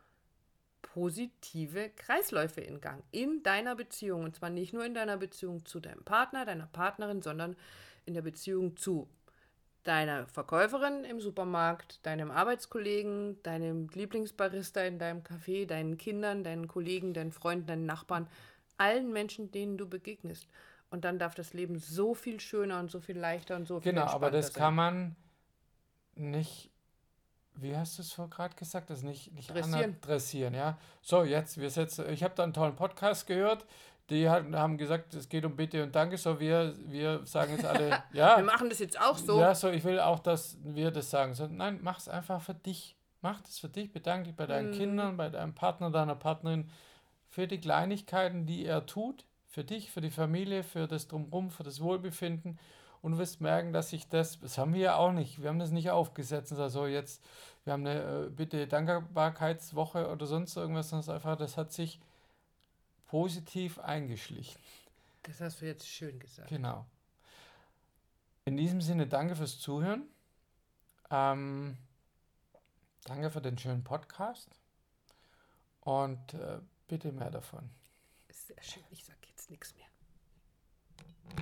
positive 0.81 1.91
Kreisläufe 1.91 2.63
in 2.63 2.81
Gang 2.81 3.05
in 3.11 3.43
deiner 3.43 3.77
Beziehung. 3.77 4.25
Und 4.25 4.37
zwar 4.37 4.49
nicht 4.49 4.73
nur 4.73 4.87
in 4.87 4.95
deiner 4.95 5.19
Beziehung 5.19 5.67
zu 5.67 5.81
deinem 5.81 6.03
Partner, 6.05 6.47
deiner 6.47 6.69
Partnerin, 6.69 7.21
sondern 7.21 7.57
in 8.07 8.15
der 8.15 8.23
Beziehung 8.23 8.75
zu 8.79 9.07
deiner 9.89 10.27
Verkäuferin 10.27 11.05
im 11.05 11.19
Supermarkt, 11.19 12.05
deinem 12.05 12.31
Arbeitskollegen, 12.31 13.43
deinem 13.43 13.89
Lieblingsbarista 13.95 14.83
in 14.83 14.99
deinem 14.99 15.23
Café, 15.23 15.67
deinen 15.67 15.97
Kindern, 15.97 16.45
deinen 16.45 16.69
Kollegen, 16.69 17.15
deinen 17.15 17.33
Freunden, 17.33 17.67
deinen 17.67 17.87
Nachbarn, 17.87 18.29
allen 18.77 19.11
Menschen, 19.13 19.51
denen 19.51 19.79
du 19.79 19.89
begegnest. 19.89 20.47
Und 20.91 21.07
dann 21.07 21.19
darf 21.19 21.35
das 21.35 21.55
Leben 21.55 21.79
so 21.79 22.15
viel 22.15 22.39
schöner 22.39 22.81
und 22.81 22.91
so 22.91 23.01
viel 23.01 23.19
leichter 23.19 23.57
und 23.57 23.67
so 23.67 23.81
viel 23.81 23.93
Genau, 23.93 24.07
aber 24.07 24.31
das 24.31 24.49
sein. 24.49 24.63
kann 24.63 24.75
man 24.75 25.17
nicht, 26.15 26.71
wie 27.55 27.75
hast 27.75 27.97
du 27.97 28.03
es 28.03 28.13
vor 28.13 28.29
gerade 28.29 28.57
gesagt, 28.57 28.91
das 28.91 29.03
nicht, 29.03 29.33
nicht 29.33 29.49
dressieren. 29.49 29.97
dressieren, 30.03 30.55
ja. 30.55 30.79
So, 31.01 31.25
jetzt, 31.25 31.59
wir 31.59 31.71
setzen, 31.71 32.11
ich 32.11 32.23
habe 32.23 32.35
da 32.37 32.43
einen 32.43 32.53
tollen 32.53 32.77
Podcast 32.77 33.27
gehört, 33.27 33.65
die 34.11 34.29
haben 34.29 34.79
gesagt, 34.79 35.13
es 35.15 35.29
geht 35.29 35.45
um 35.45 35.55
Bitte 35.55 35.83
und 35.83 35.95
Danke, 35.95 36.17
so 36.17 36.41
wir, 36.41 36.75
wir 36.87 37.27
sagen 37.27 37.53
jetzt 37.53 37.67
alle, 37.67 38.03
ja. 38.13 38.39
wir 38.39 38.45
machen 38.45 38.71
das 38.71 38.79
jetzt 38.79 38.99
auch 38.99 39.19
so. 39.19 39.39
Ja, 39.39 39.55
so, 39.55 39.69
ich 39.69 39.85
will 39.85 40.01
auch, 40.01 40.21
dass 40.21 40.57
wir 40.63 40.91
das 40.91 41.11
sagen. 41.11 41.35
So, 41.35 41.47
nein, 41.47 41.81
mach 41.83 41.99
es 41.99 42.09
einfach 42.09 42.41
für 42.41 42.55
dich. 42.55 42.97
Mach 43.21 43.41
das 43.41 43.59
für 43.59 43.69
dich, 43.69 43.93
bedanke 43.93 44.29
dich 44.29 44.37
bei 44.37 44.47
deinen 44.47 44.71
mhm. 44.71 44.75
Kindern, 44.75 45.17
bei 45.17 45.29
deinem 45.29 45.53
Partner, 45.55 45.91
deiner 45.91 46.15
Partnerin, 46.15 46.71
für 47.29 47.49
die 47.49 47.59
Kleinigkeiten, 47.59 48.47
die 48.47 48.65
er 48.65 48.87
tut, 48.87 49.27
für 49.47 49.65
dich, 49.65 49.91
für 49.91 50.01
die 50.01 50.11
Familie, 50.11 50.63
für 50.63 50.87
das 50.87 51.09
Drumherum, 51.09 51.51
für 51.51 51.65
das 51.65 51.81
Wohlbefinden. 51.81 52.59
Und 53.03 53.13
du 53.13 53.19
wirst 53.19 53.41
merken, 53.41 53.73
dass 53.73 53.91
sich 53.91 54.09
das, 54.09 54.41
das 54.41 54.57
haben 54.57 54.73
wir 54.73 54.81
ja 54.81 54.97
auch 54.97 55.13
nicht, 55.13 55.43
wir 55.43 55.49
haben 55.49 55.59
das 55.59 55.71
nicht 55.71 55.91
aufgesetzt, 55.91 56.53
also 56.53 56.87
jetzt, 56.87 57.23
wir 57.65 57.73
haben 57.73 57.87
eine 57.87 58.27
äh, 58.27 58.31
Bitte 58.31 58.67
Dankbarkeitswoche 58.67 60.09
oder 60.09 60.27
sonst 60.27 60.57
irgendwas, 60.57 60.89
sondern 60.91 61.15
einfach, 61.15 61.37
das 61.37 61.57
hat 61.57 61.73
sich 61.73 62.01
positiv 63.09 63.79
eingeschlichen. 63.81 64.61
Das 65.25 65.41
hast 65.41 65.61
du 65.61 65.67
jetzt 65.67 65.89
schön 65.89 66.19
gesagt. 66.21 66.49
Genau. 66.49 66.87
In 68.45 68.57
diesem 68.57 68.81
Sinne, 68.81 69.07
danke 69.07 69.35
fürs 69.35 69.59
Zuhören. 69.59 70.09
Ähm, 71.11 71.77
danke 73.05 73.31
für 73.31 73.43
den 73.43 73.59
schönen 73.59 73.83
Podcast. 73.83 74.49
Und 75.81 76.35
äh, 76.35 76.61
bitte 76.87 77.13
mehr 77.13 77.31
davon. 77.31 77.69
Sehr 78.31 78.63
schön. 78.63 78.85
Ich 78.91 79.05
sage 79.05 79.19
jetzt 79.29 79.51
nichts 79.51 79.75
mehr. 79.75 79.88